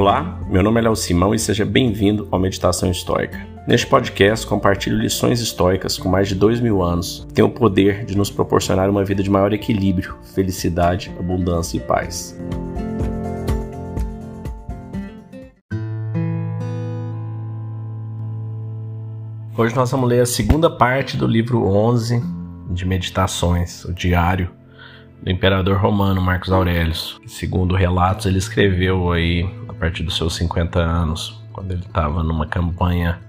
[0.00, 3.46] Olá, meu nome é Léo Simão e seja bem-vindo ao Meditação Histórica.
[3.68, 8.06] Neste podcast, compartilho lições históricas com mais de dois mil anos que têm o poder
[8.06, 12.34] de nos proporcionar uma vida de maior equilíbrio, felicidade, abundância e paz.
[19.54, 22.22] Hoje nós vamos ler a segunda parte do livro 11
[22.70, 24.50] de Meditações, o Diário
[25.22, 26.94] do Imperador Romano Marcos Aurélio.
[27.26, 32.46] Segundo relatos, ele escreveu aí a partir dos seus 50 anos, quando ele estava numa
[32.46, 33.20] campanha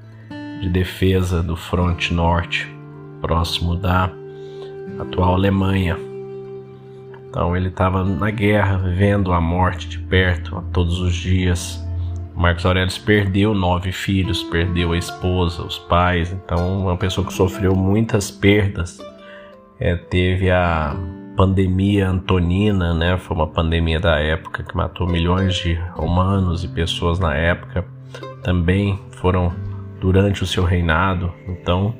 [0.61, 2.67] de defesa do fronte norte,
[3.19, 4.09] próximo da
[4.99, 5.97] atual Alemanha.
[7.29, 11.81] Então ele estava na guerra, vendo a morte de perto todos os dias.
[12.35, 16.31] Marcos Aurélio perdeu nove filhos, perdeu a esposa, os pais.
[16.31, 18.99] Então, uma pessoa que sofreu muitas perdas.
[19.79, 20.95] É, teve a
[21.35, 23.17] pandemia antonina, né?
[23.17, 27.85] Foi uma pandemia da época que matou milhões de romanos e pessoas na época.
[28.43, 29.53] Também foram
[29.99, 31.31] durante o seu reinado.
[31.47, 31.95] Então,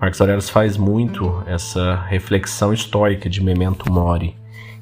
[0.00, 4.34] Marcos Aurelius faz muito essa reflexão histórica de memento mori,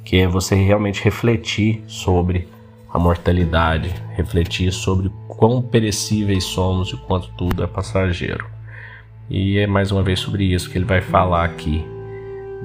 [0.05, 2.49] que é você realmente refletir sobre
[2.93, 8.47] a mortalidade, refletir sobre quão perecíveis somos e quanto tudo é passageiro.
[9.31, 11.85] E é mais uma vez sobre isso que ele vai falar aqui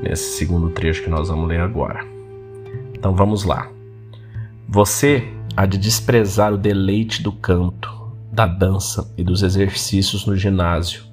[0.02, 2.06] nesse segundo trecho que nós vamos ler agora.
[2.94, 3.70] Então vamos lá.
[4.67, 7.89] Você há de desprezar o deleite do canto,
[8.31, 11.04] da dança e dos exercícios no ginásio,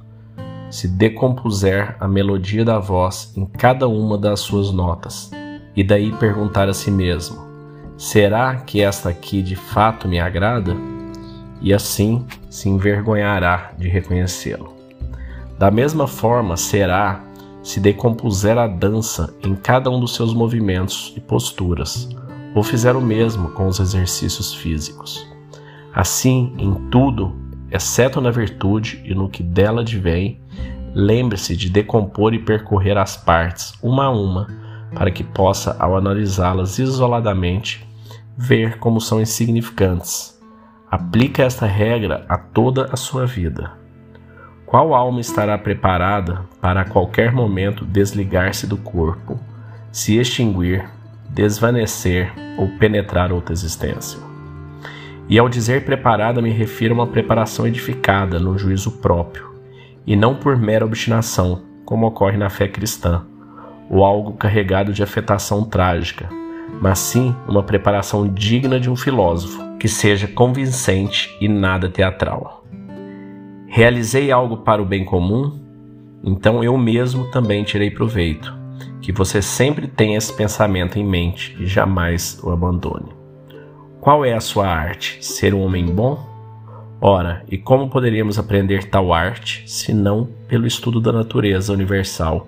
[0.70, 5.30] se decompuser a melodia da voz em cada uma das suas notas,
[5.76, 7.46] e daí perguntar a si mesmo:
[7.96, 10.76] será que esta aqui de fato me agrada?
[11.60, 14.74] E assim se envergonhará de reconhecê-lo.
[15.58, 17.22] Da mesma forma, será
[17.64, 22.08] se decompuser a dança em cada um dos seus movimentos e posturas,
[22.54, 25.26] ou fizer o mesmo com os exercícios físicos.
[25.92, 27.34] Assim, em tudo,
[27.70, 30.40] exceto na virtude e no que dela advém,
[30.94, 34.46] lembre-se de decompor e percorrer as partes, uma a uma,
[34.94, 37.88] para que possa, ao analisá-las isoladamente,
[38.36, 40.38] ver como são insignificantes.
[40.90, 43.83] Aplica esta regra a toda a sua vida.
[44.74, 49.38] Qual alma estará preparada para a qualquer momento desligar-se do corpo,
[49.92, 50.84] se extinguir,
[51.30, 54.18] desvanecer ou penetrar outra existência?
[55.28, 59.48] E ao dizer preparada, me refiro a uma preparação edificada no juízo próprio,
[60.04, 63.24] e não por mera obstinação, como ocorre na fé cristã,
[63.88, 66.28] ou algo carregado de afetação trágica,
[66.80, 72.63] mas sim uma preparação digna de um filósofo, que seja convincente e nada teatral.
[73.76, 75.60] Realizei algo para o bem comum,
[76.22, 78.54] então eu mesmo também tirei proveito.
[79.02, 83.12] Que você sempre tenha esse pensamento em mente e jamais o abandone.
[84.00, 85.18] Qual é a sua arte?
[85.26, 86.24] Ser um homem bom?
[87.00, 92.46] Ora, e como poderíamos aprender tal arte se não pelo estudo da natureza universal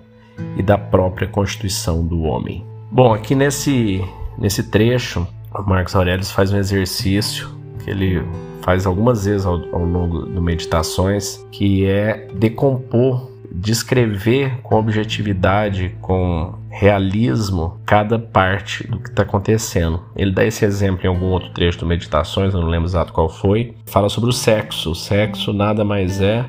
[0.55, 2.65] e da própria constituição do homem?
[2.89, 4.01] Bom, aqui nesse,
[4.37, 7.49] nesse trecho, o Marcos Aurelius faz um exercício
[7.83, 8.23] que ele
[8.67, 16.53] faz algumas vezes ao, ao longo do Meditações, que é decompor, descrever com objetividade, com
[16.69, 20.01] realismo cada parte do que está acontecendo.
[20.17, 23.29] Ele dá esse exemplo em algum outro trecho do Meditações, eu não lembro exato qual
[23.29, 23.73] foi.
[23.85, 24.91] Fala sobre o sexo.
[24.91, 26.45] O sexo nada mais é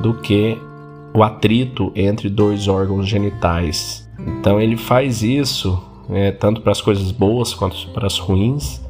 [0.00, 0.56] do que
[1.12, 4.10] o atrito entre dois órgãos genitais.
[4.18, 5.78] Então ele faz isso
[6.10, 8.80] é, tanto para as coisas boas quanto para as ruins,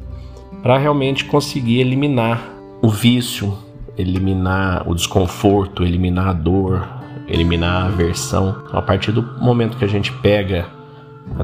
[0.63, 2.41] para realmente conseguir eliminar
[2.81, 3.57] o vício,
[3.97, 6.87] eliminar o desconforto, eliminar a dor,
[7.27, 8.63] eliminar a aversão.
[8.71, 10.65] A partir do momento que a gente pega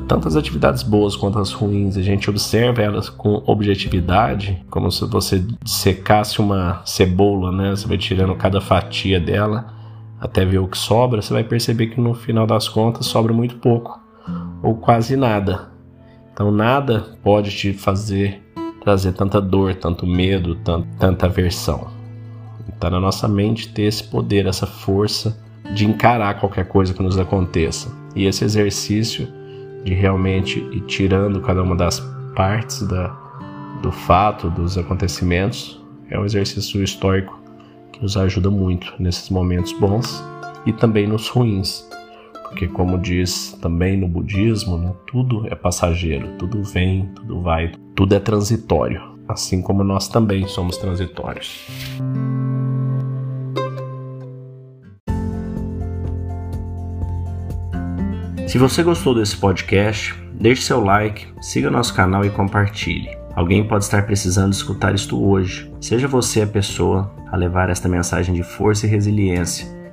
[0.07, 5.45] tantas atividades boas quanto as ruins, a gente observa elas com objetividade, como se você
[5.65, 7.71] secasse uma cebola, né?
[7.71, 9.73] Você vai tirando cada fatia dela
[10.19, 13.55] até ver o que sobra, você vai perceber que no final das contas sobra muito
[13.57, 13.99] pouco
[14.63, 15.69] ou quase nada.
[16.33, 18.41] Então nada pode te fazer
[18.81, 21.87] trazer tanta dor, tanto medo, tanto, tanta aversão.
[22.67, 25.37] Está na nossa mente ter esse poder, essa força
[25.73, 27.91] de encarar qualquer coisa que nos aconteça.
[28.15, 29.27] E esse exercício
[29.83, 31.99] de realmente ir tirando cada uma das
[32.35, 33.07] partes da,
[33.81, 37.39] do fato, dos acontecimentos, é um exercício histórico
[37.91, 40.23] que nos ajuda muito nesses momentos bons
[40.65, 41.87] e também nos ruins.
[42.49, 48.15] Porque, como diz também no budismo, né, tudo é passageiro, tudo vem, tudo vai, tudo
[48.15, 51.67] é transitório, assim como nós também somos transitórios.
[58.47, 63.15] Se você gostou desse podcast, deixe seu like, siga nosso canal e compartilhe.
[63.35, 65.71] Alguém pode estar precisando escutar isto hoje.
[65.79, 69.78] Seja você a pessoa a levar esta mensagem de força e resiliência.